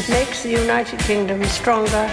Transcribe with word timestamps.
It 0.00 0.08
makes 0.08 0.40
the 0.42 0.48
United 0.48 0.98
Kingdom 1.00 1.44
stronger. 1.44 2.08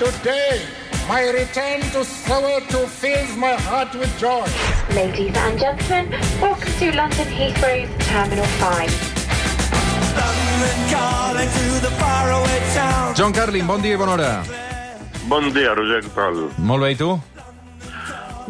Today, 0.00 0.66
my 1.08 1.30
return 1.30 1.80
to 1.94 2.02
Soweto 2.02 2.88
fills 2.88 3.36
my 3.36 3.54
heart 3.54 3.94
with 3.94 4.10
joy. 4.18 4.48
Ladies 4.96 5.36
and 5.36 5.56
gentlemen, 5.56 6.10
welcome 6.40 6.72
to 6.80 6.90
London 6.90 7.28
Heathrow's 7.30 7.88
Terminal 8.08 8.44
5. 8.58 8.90
John 13.14 13.32
Carlin, 13.32 13.66
bon 13.66 13.80
dia 13.80 13.94
i 13.94 13.96
bona 13.96 14.10
hora. 14.10 14.44
Bon 15.28 15.52
dia, 15.54 15.74
Roger, 15.78 16.02
què 16.02 16.10
tal? 16.10 16.50
Molt 16.58 16.82
bé, 16.82 16.90
i 16.90 16.96
tu? 16.98 17.14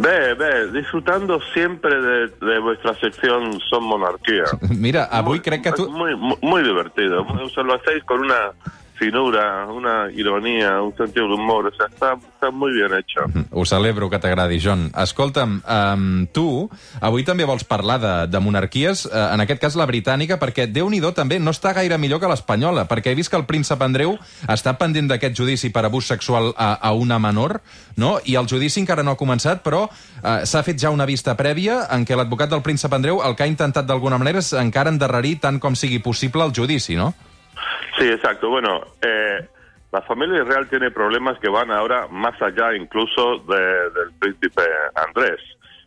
Bé, 0.00 0.32
bé, 0.32 0.72
disfrutando 0.72 1.38
siempre 1.52 1.94
de, 2.00 2.28
de 2.28 2.58
vuestra 2.58 2.94
sección 2.94 3.60
Son 3.68 3.84
Monarquía. 3.84 4.44
Mira, 4.70 5.04
avui 5.04 5.40
crec 5.40 5.62
que 5.62 5.72
tu... 5.72 5.90
Muy, 5.90 6.16
muy, 6.16 6.38
muy 6.40 6.62
divertido. 6.62 7.20
O 7.22 7.48
sea, 7.50 7.62
lo 7.62 7.74
hacéis 7.74 8.02
con 8.04 8.20
una 8.20 8.52
finura, 9.00 9.66
una 9.66 10.10
ironía, 10.14 10.82
un 10.82 10.94
sentido 10.94 11.26
de 11.26 11.34
humor. 11.34 11.66
O 11.66 11.74
sea, 11.74 11.86
está, 11.86 12.18
está 12.34 12.50
muy 12.50 12.72
bien 12.72 12.92
hecho. 12.92 13.20
Ho 13.50 13.64
celebro 13.64 14.10
que 14.10 14.18
t'agradi, 14.18 14.60
John. 14.62 14.90
Escolta'm, 14.94 15.62
um, 15.64 16.26
tu 16.36 16.68
avui 17.00 17.24
també 17.24 17.46
vols 17.48 17.64
parlar 17.64 17.96
de, 18.02 18.12
de 18.28 18.42
monarquies, 18.44 19.06
uh, 19.08 19.32
en 19.32 19.40
aquest 19.40 19.62
cas 19.64 19.78
la 19.80 19.88
britànica, 19.88 20.36
perquè 20.36 20.68
déu 20.68 20.90
nhi 20.92 21.00
també 21.16 21.38
no 21.40 21.54
està 21.54 21.72
gaire 21.72 21.96
millor 21.96 22.20
que 22.20 22.28
l'espanyola, 22.28 22.84
perquè 22.90 23.14
he 23.14 23.16
vist 23.16 23.32
que 23.32 23.40
el 23.40 23.48
príncep 23.48 23.80
Andreu 23.80 24.18
està 24.46 24.76
pendent 24.76 25.08
d'aquest 25.08 25.34
judici 25.40 25.72
per 25.72 25.86
abús 25.88 26.06
sexual 26.06 26.52
a, 26.56 26.74
a 26.76 26.92
una 26.92 27.18
menor, 27.18 27.62
no? 27.96 28.18
i 28.24 28.36
el 28.36 28.46
judici 28.46 28.82
encara 28.84 29.02
no 29.02 29.16
ha 29.16 29.20
començat, 29.20 29.64
però 29.64 29.86
uh, 29.88 30.44
s'ha 30.44 30.62
fet 30.66 30.76
ja 30.76 30.92
una 30.92 31.08
vista 31.08 31.34
prèvia 31.40 31.86
en 31.96 32.04
què 32.04 32.18
l'advocat 32.18 32.52
del 32.52 32.62
príncep 32.62 32.92
Andreu 32.92 33.24
el 33.24 33.34
que 33.34 33.48
ha 33.48 33.50
intentat 33.50 33.88
d'alguna 33.88 34.20
manera 34.20 34.44
és 34.44 34.52
encara 34.52 34.92
endarrerir 34.92 35.38
tant 35.40 35.58
com 35.58 35.72
sigui 35.72 36.04
possible 36.04 36.44
el 36.44 36.52
judici, 36.52 37.00
no? 37.00 37.14
Sí, 38.00 38.08
exacto. 38.08 38.48
Bueno, 38.48 38.80
eh, 39.02 39.46
la 39.92 40.00
familia 40.00 40.42
real 40.42 40.66
tiene 40.70 40.90
problemas 40.90 41.38
que 41.38 41.50
van 41.50 41.70
ahora 41.70 42.06
más 42.08 42.40
allá 42.40 42.74
incluso 42.74 43.40
de, 43.40 43.90
del 43.90 44.12
príncipe 44.18 44.62
Andrés. 44.94 45.38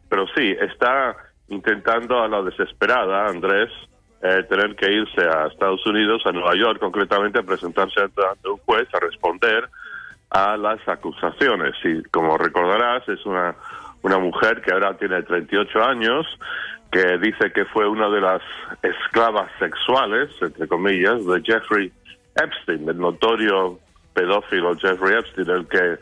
Pero 0.10 0.28
sí, 0.36 0.56
está 0.62 1.16
intentando 1.48 2.22
a 2.22 2.28
la 2.28 2.44
desesperada, 2.44 3.28
Andrés, 3.28 3.72
eh, 4.22 4.44
tener 4.48 4.76
que 4.76 4.92
irse 4.92 5.22
a 5.22 5.48
Estados 5.48 5.84
Unidos, 5.88 6.22
a 6.26 6.32
Nueva 6.32 6.56
York 6.56 6.80
concretamente, 6.80 7.40
a 7.40 7.44
presentarse 7.44 8.02
ante 8.02 8.48
un 8.48 8.58
juez 8.58 8.88
a 8.94 9.00
responder 9.00 9.68
a 10.30 10.56
las 10.56 10.88
acusaciones. 10.88 11.74
Y 11.84 12.04
como 12.04 12.38
recordarás, 12.38 13.10
es 13.10 13.26
una, 13.26 13.56
una 14.04 14.20
mujer 14.20 14.62
que 14.62 14.72
ahora 14.72 14.96
tiene 14.98 15.24
38 15.24 15.84
años, 15.84 16.28
que 16.92 17.18
dice 17.18 17.52
que 17.52 17.66
fue 17.66 17.88
una 17.88 18.08
de 18.10 18.22
las 18.22 18.42
esclavas 18.84 19.50
sexuales, 19.58 20.30
entre 20.42 20.68
comillas, 20.68 21.26
de 21.26 21.42
Jeffrey 21.44 21.92
Epstein, 22.36 22.88
el 22.88 22.98
notorio 22.98 23.80
pedófilo 24.14 24.76
Jeffrey 24.76 25.18
Epstein, 25.18 25.50
el 25.50 25.68
que 25.68 25.98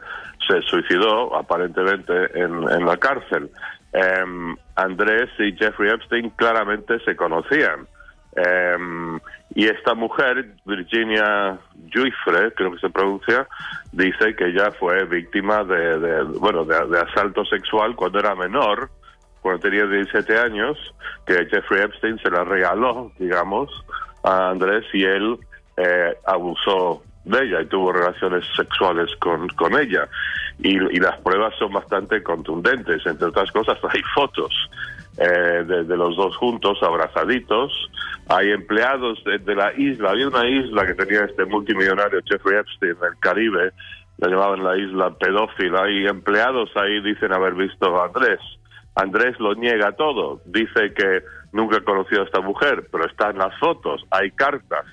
se 0.48 0.62
suicidó 0.64 1.36
aparentemente 1.36 2.14
en, 2.40 2.70
en 2.70 2.86
la 2.86 2.98
cárcel. 2.98 3.50
Em, 3.94 4.56
Andrés 4.76 5.30
y 5.40 5.54
Jeffrey 5.54 5.92
Epstein 5.92 6.30
claramente 6.32 7.00
se 7.06 7.16
conocían. 7.16 7.88
Em, 8.36 9.20
y 9.54 9.66
esta 9.66 9.94
mujer, 9.94 10.56
Virginia 10.66 11.60
Giuffre, 11.90 12.54
creo 12.56 12.72
que 12.72 12.80
se 12.80 12.90
pronuncia, 12.90 13.48
dice 13.92 14.36
que 14.36 14.48
ella 14.48 14.72
fue 14.80 15.04
víctima 15.06 15.64
de, 15.66 16.00
de 16.00 16.24
bueno, 16.24 16.64
de, 16.64 16.88
de 16.88 17.00
asalto 17.00 17.44
sexual 17.46 17.96
cuando 17.96 18.20
era 18.20 18.36
menor 18.36 18.90
cuando 19.42 19.62
tenía 19.62 19.86
17 19.86 20.38
años, 20.38 20.78
que 21.26 21.46
Jeffrey 21.48 21.82
Epstein 21.82 22.18
se 22.20 22.30
la 22.30 22.44
regaló, 22.44 23.12
digamos, 23.18 23.70
a 24.24 24.50
Andrés 24.50 24.86
y 24.94 25.04
él 25.04 25.38
eh, 25.78 26.16
abusó 26.26 27.04
de 27.24 27.44
ella 27.44 27.62
y 27.62 27.66
tuvo 27.68 27.92
relaciones 27.92 28.46
sexuales 28.56 29.10
con, 29.18 29.48
con 29.50 29.78
ella. 29.78 30.08
Y, 30.60 30.78
las 31.00 31.20
pruebas 31.22 31.54
son 31.58 31.74
bastante 31.74 32.22
contundentes. 32.22 33.06
Entre 33.06 33.28
otras 33.28 33.52
cosas, 33.52 33.78
hay 33.90 34.02
fotos 34.14 34.54
eh, 35.18 35.64
de, 35.66 35.98
los 35.98 36.16
dos 36.16 36.36
juntos, 36.38 36.78
abrazaditos. 36.82 37.72
Hay 38.28 38.52
empleados 38.52 39.24
de, 39.24 39.40
de, 39.40 39.56
la 39.56 39.74
isla. 39.74 40.12
Había 40.12 40.28
una 40.28 40.48
isla 40.48 40.86
que 40.86 40.94
tenía 40.94 41.26
este 41.26 41.46
multimillonario 41.46 42.22
Jeffrey 42.26 42.60
Epstein 42.60 42.92
en 42.92 43.08
el 43.12 43.20
Caribe. 43.20 43.72
La 44.18 44.30
llamaban 44.30 44.64
la 44.64 44.78
isla 44.78 45.12
pedófila. 45.16 45.90
Y 45.90 46.06
empleados 46.06 46.70
ahí 46.76 47.02
dicen 47.02 47.34
haber 47.34 47.54
visto 47.56 48.00
a 48.00 48.06
Andrés. 48.06 48.40
Andrés 48.96 49.40
lo 49.40 49.56
niega 49.56 49.94
todo, 49.94 50.42
dice 50.46 50.94
que 50.94 51.24
nunca 51.54 51.82
conoció 51.82 52.22
a 52.22 52.26
esta 52.26 52.42
mujer, 52.42 52.88
pero 52.92 53.06
está 53.06 53.30
en 53.30 53.38
las 53.38 53.58
fotos, 53.58 54.04
hay 54.12 54.32
cartas. 54.32 54.86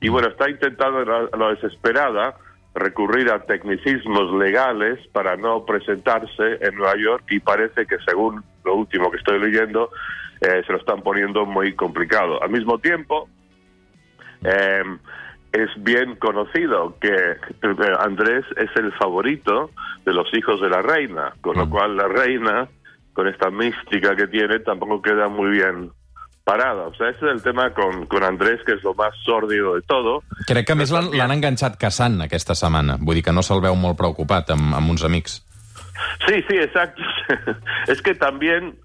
Y 0.00 0.08
bueno, 0.08 0.28
está 0.28 0.50
intentando 0.50 0.98
a 1.00 1.36
la 1.36 1.48
desesperada 1.50 2.36
recurrir 2.74 3.30
a 3.30 3.40
tecnicismos 3.40 4.34
legales 4.38 4.98
para 5.08 5.36
no 5.36 5.64
presentarse 5.64 6.58
en 6.60 6.76
Nueva 6.76 6.94
York 6.98 7.24
y 7.30 7.40
parece 7.40 7.86
que 7.86 7.96
según 8.06 8.44
lo 8.64 8.74
último 8.74 9.10
que 9.10 9.16
estoy 9.16 9.38
leyendo, 9.38 9.90
eh, 10.42 10.62
se 10.66 10.72
lo 10.72 10.78
están 10.78 11.02
poniendo 11.02 11.46
muy 11.46 11.74
complicado. 11.74 12.42
Al 12.42 12.50
mismo 12.50 12.78
tiempo, 12.78 13.30
eh, 14.44 14.82
es 15.52 15.70
bien 15.82 16.16
conocido 16.16 16.98
que 17.00 17.16
Andrés 18.00 18.44
es 18.56 18.70
el 18.76 18.92
favorito 18.92 19.70
de 20.04 20.12
los 20.12 20.28
hijos 20.34 20.60
de 20.60 20.68
la 20.68 20.82
reina, 20.82 21.32
con 21.40 21.56
lo 21.56 21.70
cual 21.70 21.96
la 21.96 22.08
reina 22.08 22.68
con 23.14 23.26
esta 23.26 23.50
mística 23.50 24.14
que 24.14 24.26
tiene, 24.26 24.58
tampoco 24.58 25.00
queda 25.00 25.28
muy 25.28 25.52
bien 25.52 25.90
parada. 26.46 26.86
O 26.86 26.94
sea, 26.94 27.10
ese 27.10 27.26
és 27.26 27.32
el 27.32 27.42
tema 27.42 27.74
con, 27.74 28.06
con 28.06 28.22
Andrés, 28.22 28.62
que 28.64 28.78
és 28.78 28.84
lo 28.86 28.94
más 28.94 29.12
sórdido 29.24 29.74
de 29.74 29.82
todo. 29.82 30.22
Crec 30.46 30.68
que 30.70 30.76
a 30.76 30.78
més 30.78 30.94
l'han 30.94 31.34
enganxat 31.34 31.74
caçant 31.82 32.22
aquesta 32.22 32.54
setmana. 32.54 32.96
Vull 33.02 33.18
dir 33.18 33.26
que 33.26 33.34
no 33.34 33.42
se'l 33.42 33.60
veu 33.64 33.74
molt 33.74 33.98
preocupat 33.98 34.54
amb, 34.54 34.76
amb 34.78 34.94
uns 34.94 35.02
amics. 35.04 35.40
Sí, 36.28 36.38
sí, 36.46 36.60
exacto. 36.62 37.02
es 37.92 38.00
que 38.00 38.14
también 38.14 38.76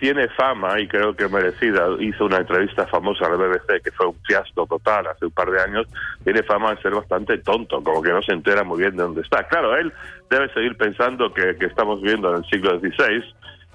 tiene 0.00 0.28
fama, 0.28 0.80
y 0.80 0.88
creo 0.88 1.14
que 1.14 1.28
merecida, 1.28 1.88
hizo 2.00 2.24
una 2.24 2.38
entrevista 2.38 2.86
famosa 2.86 3.26
a 3.26 3.30
la 3.30 3.36
BBC 3.36 3.82
que 3.84 3.92
fue 3.92 4.06
un 4.06 4.16
fiasco 4.26 4.66
total 4.66 5.06
hace 5.08 5.26
un 5.26 5.30
par 5.30 5.50
de 5.50 5.60
años, 5.60 5.86
tiene 6.24 6.42
fama 6.42 6.74
de 6.74 6.80
ser 6.80 6.94
bastante 6.94 7.36
tonto, 7.36 7.82
como 7.84 8.00
que 8.00 8.10
no 8.10 8.22
se 8.22 8.32
entera 8.32 8.64
muy 8.64 8.78
bien 8.80 8.96
de 8.96 9.02
dónde 9.02 9.20
está. 9.20 9.46
Claro, 9.46 9.76
él 9.76 9.92
debe 10.30 10.50
seguir 10.54 10.74
pensando 10.78 11.34
que, 11.34 11.54
que 11.56 11.66
estamos 11.66 12.00
viviendo 12.00 12.30
en 12.30 12.42
el 12.42 12.50
siglo 12.50 12.80
XVI, 12.80 13.22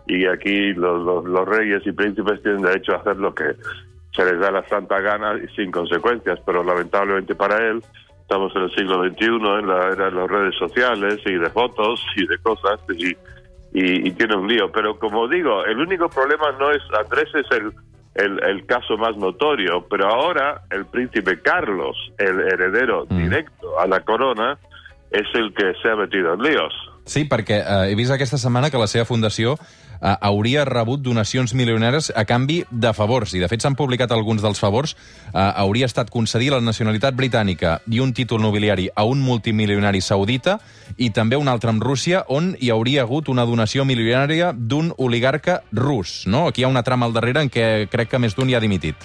y 0.07 0.25
aquí 0.25 0.73
los, 0.73 1.03
los, 1.03 1.25
los, 1.25 1.47
reyes 1.47 1.81
y 1.85 1.91
príncipes 1.91 2.41
tienen 2.41 2.61
derecho 2.61 2.93
a 2.93 2.97
hacer 2.97 3.17
lo 3.17 3.33
que 3.33 3.55
se 4.15 4.25
les 4.25 4.39
da 4.39 4.51
la 4.51 4.67
santa 4.67 4.99
gana 4.99 5.35
y 5.37 5.47
sin 5.55 5.71
consecuencias, 5.71 6.39
pero 6.45 6.63
lamentablemente 6.63 7.35
para 7.35 7.57
él 7.57 7.83
estamos 8.21 8.55
en 8.55 8.63
el 8.63 8.75
siglo 8.75 9.03
XXI, 9.03 9.25
en 9.25 9.67
la 9.67 9.87
era 9.91 10.05
de 10.05 10.11
las 10.11 10.29
redes 10.29 10.55
sociales 10.57 11.19
y 11.25 11.33
de 11.33 11.49
fotos 11.49 12.03
y 12.15 12.25
de 12.25 12.37
cosas 12.39 12.79
y, 12.89 13.09
y, 13.73 14.07
y 14.07 14.11
tiene 14.11 14.35
un 14.35 14.47
lío. 14.47 14.71
Pero 14.71 14.97
como 14.97 15.27
digo, 15.27 15.65
el 15.65 15.79
único 15.79 16.09
problema 16.09 16.51
no 16.59 16.71
es 16.71 16.81
Andrés, 16.97 17.29
es 17.35 17.45
el, 17.51 17.71
el, 18.15 18.43
el, 18.43 18.65
caso 18.65 18.97
más 18.97 19.17
notorio, 19.17 19.85
pero 19.89 20.07
ahora 20.07 20.61
el 20.71 20.85
príncipe 20.85 21.41
Carlos, 21.41 21.95
el 22.17 22.39
heredero 22.39 23.05
mm. 23.09 23.17
directo 23.17 23.79
a 23.79 23.85
la 23.87 23.99
corona, 23.99 24.57
és 25.15 25.31
el 25.35 25.53
que 25.53 25.73
s'ha 25.81 25.95
metido 25.95 26.33
en 26.33 26.43
líos. 26.43 26.75
Sí, 27.05 27.25
perquè 27.29 27.61
eh, 27.61 27.91
he 27.91 27.95
vist 27.97 28.13
aquesta 28.13 28.39
setmana 28.41 28.71
que 28.73 28.81
la 28.81 28.89
seva 28.89 29.05
fundació 29.05 29.55
eh, 30.01 30.15
hauria 30.21 30.65
rebut 30.65 31.01
donacions 31.01 31.53
milionaires 31.53 32.11
a 32.15 32.25
canvi 32.25 32.63
de 32.69 32.93
favors, 32.93 33.33
i 33.33 33.41
de 33.43 33.49
fet 33.51 33.61
s'han 33.61 33.75
publicat 33.75 34.11
alguns 34.11 34.41
dels 34.43 34.59
favors. 34.59 34.95
Eh, 35.33 35.39
hauria 35.39 35.89
estat 35.89 36.11
concedir 36.13 36.51
la 36.53 36.61
nacionalitat 36.61 37.15
britànica 37.15 37.79
i 37.91 37.99
un 37.99 38.13
títol 38.13 38.41
nobiliari 38.41 38.89
a 38.95 39.05
un 39.05 39.21
multimilionari 39.21 40.01
saudita 40.01 40.59
i 40.97 41.11
també 41.11 41.37
un 41.37 41.47
altre 41.47 41.69
amb 41.69 41.83
Rússia, 41.83 42.23
on 42.27 42.53
hi 42.59 42.71
hauria 42.71 43.03
hagut 43.03 43.29
una 43.29 43.45
donació 43.45 43.85
milionària 43.85 44.53
d'un 44.55 44.93
oligarca 44.97 45.61
rus. 45.71 46.23
No? 46.27 46.47
Aquí 46.47 46.61
hi 46.61 46.65
ha 46.65 46.71
una 46.71 46.83
trama 46.83 47.05
al 47.05 47.13
darrere 47.13 47.43
en 47.43 47.51
què 47.51 47.87
crec 47.91 48.11
que 48.11 48.19
més 48.19 48.35
d'un 48.35 48.49
hi 48.49 48.55
ha 48.55 48.63
dimitit. 48.63 48.95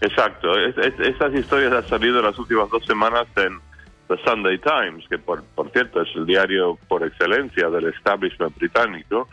Exacto. 0.00 0.56
Es, 0.58 0.76
es, 0.78 0.94
estas 1.00 1.34
historias 1.34 1.72
han 1.72 1.88
salido 1.88 2.20
en 2.20 2.26
las 2.26 2.38
últimas 2.38 2.70
dos 2.70 2.84
semanas 2.86 3.26
en 3.36 3.58
The 4.08 4.16
Sunday 4.24 4.58
Times, 4.58 5.06
que 5.08 5.18
por, 5.18 5.44
por 5.54 5.70
cierto 5.70 6.00
es 6.00 6.08
el 6.16 6.26
diario 6.26 6.78
por 6.88 7.04
excelencia 7.04 7.68
del 7.68 7.88
establishment 7.88 8.56
británico, 8.56 9.28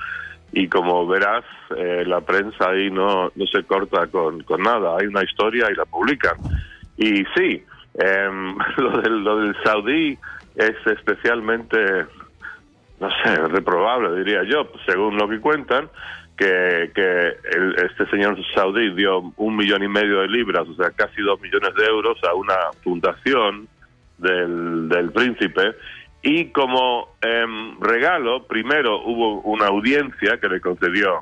y 0.51 0.67
como 0.67 1.05
verás, 1.07 1.43
eh, 1.75 2.03
la 2.05 2.21
prensa 2.21 2.69
ahí 2.69 2.89
no, 2.89 3.31
no 3.35 3.47
se 3.47 3.63
corta 3.63 4.07
con, 4.07 4.43
con, 4.43 4.61
nada, 4.61 4.97
hay 4.99 5.07
una 5.07 5.23
historia 5.23 5.69
y 5.71 5.75
la 5.75 5.85
publican. 5.85 6.37
Y 6.97 7.25
sí, 7.35 7.63
eh, 7.95 8.29
lo, 8.77 9.01
del, 9.01 9.23
lo 9.23 9.37
del 9.39 9.55
saudí 9.63 10.17
es 10.55 10.75
especialmente, 10.85 11.77
no 12.99 13.09
sé, 13.23 13.35
reprobable, 13.47 14.23
diría 14.23 14.43
yo, 14.43 14.71
según 14.85 15.17
lo 15.17 15.27
que 15.27 15.39
cuentan, 15.39 15.89
que, 16.37 16.91
que 16.93 17.37
el, 17.53 17.75
este 17.89 18.05
señor 18.09 18.37
saudí 18.53 18.93
dio 18.93 19.33
un 19.37 19.55
millón 19.55 19.83
y 19.83 19.87
medio 19.87 20.21
de 20.21 20.27
libras, 20.27 20.67
o 20.67 20.75
sea, 20.75 20.91
casi 20.91 21.21
dos 21.21 21.39
millones 21.41 21.73
de 21.75 21.85
euros 21.85 22.17
a 22.23 22.33
una 22.33 22.55
fundación 22.83 23.67
del, 24.17 24.89
del 24.89 25.11
príncipe 25.11 25.75
y 26.25 26.45
como 26.47 27.09
eh, 27.21 27.45
regalo, 27.79 28.47
primero 28.47 28.99
hubo 29.05 29.41
una 29.41 29.67
audiencia 29.67 30.39
que 30.41 30.49
le 30.49 30.59
concedió 30.59 31.21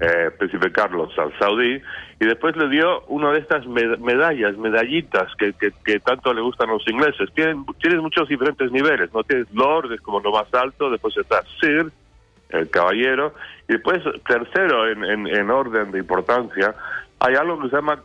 eh, 0.00 0.30
Carlos 0.72 1.12
al 1.18 1.36
saudí 1.40 1.82
y 2.20 2.24
después 2.24 2.56
le 2.56 2.68
dio 2.68 3.02
una 3.08 3.32
de 3.32 3.40
estas 3.40 3.66
med- 3.66 3.98
medallas, 3.98 4.56
medallitas 4.56 5.28
que, 5.36 5.52
tanto 5.98 6.32
le 6.32 6.40
gustan 6.40 6.70
a 6.70 6.74
los 6.74 6.86
ingleses. 6.88 7.30
Tienen, 7.34 7.66
tienen 7.80 7.98
muchos 7.98 8.28
diferentes 8.28 8.70
niveles, 8.70 9.12
¿no? 9.12 9.24
Tienes 9.24 9.52
Lord, 9.52 9.92
es 9.92 10.00
como 10.00 10.20
lo 10.20 10.30
más 10.30 10.46
alto, 10.54 10.88
después 10.88 11.16
está 11.16 11.42
Sir, 11.60 11.90
el 12.50 12.70
caballero, 12.70 13.34
y 13.68 13.72
después 13.72 14.02
tercero 14.26 14.88
en, 14.88 15.26
en 15.26 15.50
orden 15.50 15.90
de 15.90 15.98
importancia, 15.98 16.74
hay 17.18 17.34
algo 17.34 17.60
que 17.60 17.70
se 17.70 17.76
llama 17.76 18.00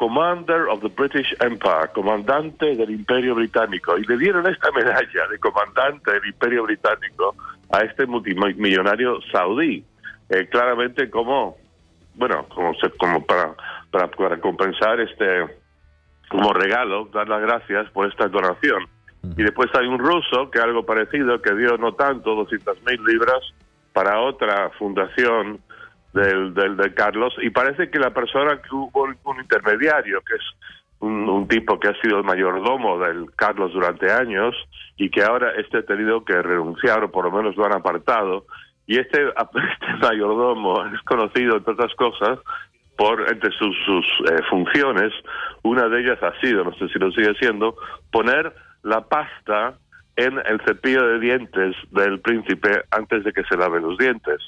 Commander 0.00 0.66
of 0.70 0.80
the 0.80 0.88
British 0.88 1.30
Empire, 1.40 1.90
comandante 1.92 2.74
del 2.74 2.90
Imperio 2.90 3.34
Británico, 3.34 3.98
y 3.98 4.04
le 4.04 4.16
dieron 4.16 4.46
esta 4.46 4.70
medalla 4.72 5.28
de 5.30 5.38
comandante 5.38 6.10
del 6.10 6.24
Imperio 6.24 6.62
Británico 6.62 7.34
a 7.70 7.80
este 7.82 8.06
multimillonario 8.06 9.20
saudí, 9.30 9.84
eh, 10.30 10.48
claramente 10.50 11.10
como, 11.10 11.58
bueno, 12.14 12.46
como, 12.48 12.72
se- 12.76 12.88
como 12.96 13.26
para, 13.26 13.52
para, 13.90 14.08
para 14.08 14.40
compensar 14.40 15.00
este, 15.00 15.44
como 16.30 16.54
regalo, 16.54 17.04
dar 17.12 17.28
las 17.28 17.42
gracias 17.42 17.90
por 17.90 18.08
esta 18.08 18.26
donación. 18.28 18.86
Y 19.36 19.42
después 19.42 19.68
hay 19.74 19.86
un 19.86 19.98
ruso 19.98 20.50
que 20.50 20.60
algo 20.60 20.86
parecido, 20.86 21.42
que 21.42 21.54
dio 21.54 21.76
no 21.76 21.92
tanto, 21.92 22.34
200 22.36 22.78
mil 22.86 23.04
libras, 23.04 23.40
para 23.92 24.18
otra 24.20 24.70
fundación 24.78 25.60
del, 26.12 26.54
del 26.54 26.76
de 26.76 26.94
Carlos. 26.94 27.34
Y 27.40 27.50
parece 27.50 27.90
que 27.90 27.98
la 27.98 28.10
persona 28.10 28.60
que 28.62 28.74
hubo 28.74 29.02
un, 29.02 29.40
intermediario, 29.40 30.20
que 30.22 30.34
es 30.34 30.42
un, 31.00 31.28
un 31.28 31.48
tipo 31.48 31.78
que 31.78 31.88
ha 31.88 32.00
sido 32.00 32.18
el 32.18 32.24
mayordomo 32.24 32.98
del 32.98 33.30
Carlos 33.36 33.72
durante 33.72 34.10
años 34.10 34.54
y 34.96 35.10
que 35.10 35.22
ahora 35.22 35.52
este 35.56 35.78
ha 35.78 35.82
tenido 35.82 36.24
que 36.24 36.40
renunciar 36.42 37.02
o 37.04 37.10
por 37.10 37.24
lo 37.24 37.32
menos 37.32 37.56
lo 37.56 37.64
han 37.64 37.74
apartado. 37.74 38.44
Y 38.86 38.98
este, 38.98 39.22
este 39.24 40.06
mayordomo 40.06 40.84
es 40.86 41.00
conocido, 41.02 41.56
entre 41.56 41.74
otras 41.74 41.94
cosas, 41.94 42.38
por 42.96 43.30
entre 43.30 43.50
sus, 43.52 43.74
sus 43.86 44.04
eh, 44.30 44.42
funciones, 44.50 45.10
una 45.62 45.88
de 45.88 46.00
ellas 46.02 46.22
ha 46.22 46.38
sido, 46.40 46.64
no 46.64 46.74
sé 46.74 46.86
si 46.88 46.98
lo 46.98 47.10
sigue 47.12 47.32
siendo, 47.40 47.74
poner 48.12 48.52
la 48.82 49.00
pasta 49.08 49.78
en 50.16 50.38
el 50.38 50.60
cepillo 50.66 51.06
de 51.06 51.18
dientes 51.18 51.76
del 51.92 52.20
príncipe 52.20 52.82
antes 52.90 53.24
de 53.24 53.32
que 53.32 53.42
se 53.44 53.56
lave 53.56 53.80
los 53.80 53.96
dientes. 53.96 54.38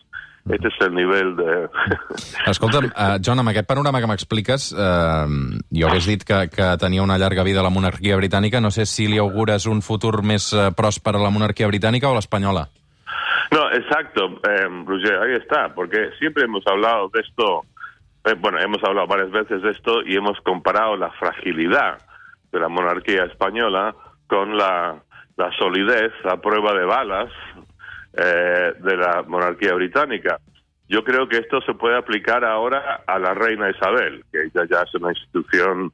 Este 0.50 0.68
es 0.68 0.74
el 0.80 0.94
nivel 0.94 1.36
de... 1.36 1.68
Escolta'm, 2.50 2.88
uh, 2.90 3.18
John, 3.22 3.38
amb 3.38 3.52
aquest 3.52 3.68
panorama 3.68 4.00
que 4.02 4.08
m'expliques, 4.10 4.72
uh, 4.74 5.30
jo 5.70 5.88
hagués 5.88 6.08
dit 6.10 6.24
que, 6.26 6.48
que 6.50 6.70
tenia 6.82 7.04
una 7.04 7.18
llarga 7.18 7.46
vida 7.46 7.62
la 7.62 7.70
monarquia 7.70 8.18
britànica. 8.18 8.60
No 8.60 8.72
sé 8.74 8.86
si 8.90 9.06
li 9.06 9.22
augures 9.22 9.68
un 9.70 9.82
futur 9.86 10.24
més 10.26 10.50
uh, 10.56 10.72
pròsper 10.74 11.14
a 11.14 11.22
la 11.22 11.30
monarquia 11.30 11.70
britànica 11.70 12.10
o 12.10 12.16
a 12.16 12.18
l'espanyola. 12.18 12.66
No, 13.52 13.70
exacto, 13.70 14.40
eh, 14.48 14.66
Roger, 14.86 15.18
ahí 15.20 15.34
está, 15.36 15.74
porque 15.74 16.10
siempre 16.18 16.44
hemos 16.44 16.66
hablado 16.66 17.10
de 17.12 17.20
esto, 17.20 17.64
eh, 18.24 18.34
bueno, 18.38 18.58
hemos 18.58 18.82
hablado 18.82 19.06
varias 19.06 19.30
veces 19.30 19.60
de 19.60 19.72
esto 19.72 20.02
y 20.06 20.16
hemos 20.16 20.40
comparado 20.40 20.96
la 20.96 21.10
fragilidad 21.10 21.98
de 22.50 22.60
la 22.60 22.68
monarquía 22.68 23.24
española 23.24 23.94
con 24.26 24.56
la, 24.56 25.02
la 25.36 25.52
solidez 25.58 26.12
a 26.24 26.38
prueba 26.38 26.72
de 26.72 26.86
balas 26.86 27.30
eh, 28.14 28.72
de 28.78 28.96
la 28.96 29.22
monarquía 29.26 29.74
británica. 29.74 30.38
Yo 30.88 31.02
creo 31.04 31.28
que 31.28 31.38
esto 31.38 31.60
se 31.62 31.74
puede 31.74 31.96
aplicar 31.96 32.44
ahora 32.44 33.02
a 33.06 33.18
la 33.18 33.32
reina 33.34 33.70
Isabel, 33.70 34.24
que 34.30 34.42
ella 34.44 34.66
ya 34.70 34.82
es 34.82 34.94
una 34.94 35.10
institución 35.10 35.92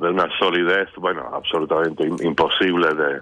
de 0.00 0.08
una 0.08 0.28
solidez, 0.38 0.88
bueno, 0.96 1.30
absolutamente 1.34 2.04
im- 2.04 2.22
imposible 2.24 2.88
de, 2.94 3.20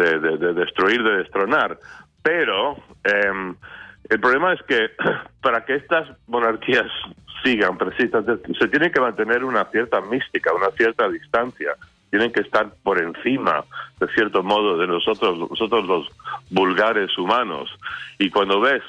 de, 0.00 0.18
de- 0.20 0.36
de 0.38 0.52
destruir, 0.54 1.02
de 1.02 1.18
destronar. 1.18 1.78
Pero 2.22 2.76
em, 3.04 3.54
el 4.08 4.20
problema 4.20 4.52
es 4.52 4.62
que 4.62 4.90
para 5.42 5.64
que 5.64 5.74
estas 5.76 6.08
monarquías 6.28 6.86
sigan 7.42 7.76
persistan, 7.78 8.24
se 8.58 8.68
tiene 8.68 8.90
que 8.90 9.00
mantener 9.00 9.44
una 9.44 9.64
cierta 9.66 10.00
mística, 10.00 10.52
una 10.54 10.70
cierta 10.70 11.08
distancia. 11.08 11.72
Tienen 12.10 12.32
que 12.32 12.40
estar 12.40 12.70
por 12.82 12.98
encima, 12.98 13.64
de 14.00 14.08
cierto 14.08 14.42
modo, 14.42 14.78
de 14.78 14.86
nosotros, 14.86 15.38
nosotros 15.50 15.84
los 15.86 16.08
vulgares 16.50 17.16
humanos. 17.18 17.70
Y 18.18 18.30
cuando 18.30 18.60
ves 18.60 18.82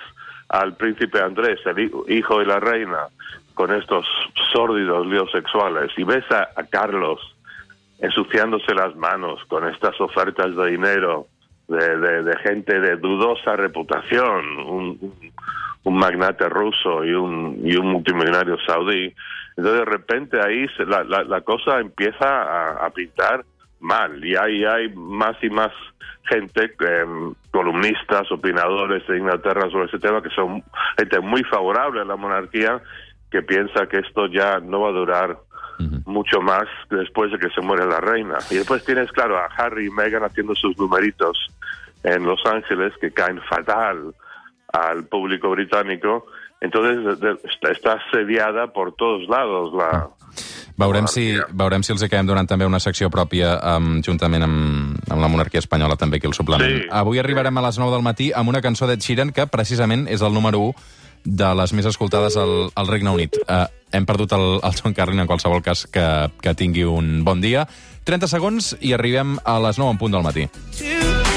al 0.48 0.76
príncipe 0.78 1.22
Andrés, 1.22 1.60
el 1.66 1.80
hi- 1.80 1.92
hijo 2.18 2.40
de 2.40 2.46
la 2.46 2.60
reina, 2.60 3.08
con 3.54 3.74
estos 3.74 4.06
sórdidos 4.54 5.06
líos 5.06 5.30
sexuales, 5.32 5.92
y 5.98 6.04
ves 6.04 6.24
a, 6.32 6.48
Carlos 6.70 7.20
ensuciándose 8.00 8.74
las 8.74 8.96
manos 8.96 9.44
con 9.50 9.68
estas 9.68 10.00
ofertas 10.00 10.56
de 10.56 10.68
dinero 10.72 11.28
de, 11.68 11.98
de- 12.24 12.38
gente 12.38 12.80
de 12.80 12.96
dudosa 12.96 13.58
reputación, 13.58 14.46
un 15.84 15.98
magnate 15.98 16.48
ruso 16.50 17.04
y 17.04 17.14
un, 17.14 17.62
y 17.64 17.76
un 17.76 17.88
multimillonario 17.92 18.58
saudí. 18.66 19.14
Entonces 19.60 19.80
de 19.80 19.92
repente 19.92 20.40
ahí 20.42 20.66
se- 20.78 20.86
la, 20.86 21.04
la- 21.04 21.24
la 21.24 21.42
cosa 21.42 21.80
empieza 21.80 22.26
a, 22.28 22.86
a 22.86 22.90
pintar 22.92 23.44
mal 23.82 24.24
y 24.24 24.36
hay, 24.36 24.64
hay 24.66 24.90
más 24.96 25.36
y 25.42 25.50
más 25.50 25.72
gente, 26.24 26.72
em, 26.80 27.34
columnistas, 27.52 28.32
opinadores 28.32 29.06
de 29.08 29.18
Inglaterra 29.18 29.70
sobre 29.70 29.88
ese 29.88 30.00
tema, 30.00 30.22
que 30.22 30.30
son 30.30 30.64
gente 30.98 31.20
muy 31.20 31.44
favorable 31.44 32.02
a 32.02 32.06
la 32.06 32.16
monarquía, 32.16 32.82
que 33.32 33.42
piensa 33.42 33.88
que 33.88 33.98
esto 34.00 34.28
ya 34.28 34.60
no 34.60 34.82
va 34.82 34.90
a 34.90 34.94
durar 34.94 35.38
mucho 36.06 36.42
más 36.42 36.66
después 36.90 37.32
de 37.32 37.40
que 37.40 37.50
se 37.52 37.62
muere 37.62 37.86
la 37.86 38.02
reina. 38.02 38.38
Y 38.52 38.56
después 38.56 38.84
tienes, 38.84 39.10
claro, 39.14 39.38
a 39.38 39.46
Harry 39.58 39.88
y 39.88 39.90
Meghan 39.90 40.24
haciendo 40.24 40.54
sus 40.56 40.78
numeritos 40.78 41.38
en 42.04 42.26
Los 42.26 42.46
Ángeles 42.46 42.92
que 43.00 43.12
caen 43.12 43.40
fatal 43.44 44.14
al 44.74 45.06
público 45.06 45.50
británico. 45.52 46.26
Entonces 46.62 47.20
de- 47.20 47.28
de- 47.34 47.72
está, 47.72 47.94
asediada 47.94 48.74
por 48.74 48.94
todos 48.96 49.28
lados 49.30 49.74
la... 49.74 50.10
Veurem 50.80 51.08
si, 51.12 51.34
veurem 51.52 51.84
si 51.84 51.92
els 51.92 52.04
acabem 52.06 52.28
donant 52.30 52.48
també 52.48 52.64
una 52.68 52.80
secció 52.80 53.10
pròpia 53.12 53.58
um, 53.78 53.98
juntament 54.06 54.46
amb, 54.46 55.00
amb 55.12 55.20
la 55.20 55.28
monarquia 55.28 55.60
espanyola 55.60 55.98
també 56.00 56.18
aquí 56.22 56.30
al 56.30 56.36
suplement. 56.38 56.70
Sí, 56.72 56.86
Avui 56.92 57.20
arribarem 57.20 57.58
a 57.60 57.64
les 57.66 57.80
9 57.82 57.92
del 57.98 58.06
matí 58.06 58.30
amb 58.32 58.48
una 58.54 58.62
cançó 58.64 58.88
d'Ed 58.88 59.04
Sheeran 59.04 59.34
que 59.36 59.48
precisament 59.52 60.08
és 60.08 60.24
el 60.24 60.32
número 60.34 60.62
1 60.70 60.76
de 61.26 61.50
les 61.60 61.74
més 61.76 61.86
escoltades 61.90 62.38
al, 62.40 62.70
al 62.80 62.88
Regne 62.88 63.12
Unit. 63.12 63.36
Uh, 63.44 63.66
hem 63.92 64.06
perdut 64.08 64.32
el, 64.38 64.48
el 64.64 64.78
John 64.80 64.96
Carlin 64.96 65.20
en 65.20 65.28
qualsevol 65.28 65.60
cas 65.66 65.84
que, 65.92 66.06
que 66.40 66.56
tingui 66.56 66.88
un 66.88 67.26
bon 67.28 67.44
dia. 67.44 67.68
30 68.08 68.32
segons 68.32 68.72
i 68.80 68.96
arribem 68.96 69.36
a 69.44 69.60
les 69.60 69.80
9 69.84 69.92
en 69.98 70.00
punt 70.00 70.16
del 70.16 70.24
matí. 70.24 70.48
to 70.80 71.29